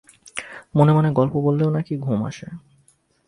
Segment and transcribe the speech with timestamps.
[0.75, 2.47] মনে-মনে গল্প বললেও নাকি ঘুম আসে।